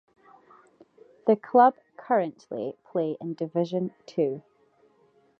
The 1.27 1.35
club 1.35 1.75
currently 1.95 2.75
play 2.91 3.17
in 3.21 3.35
Division 3.35 3.93
Two. 4.07 4.41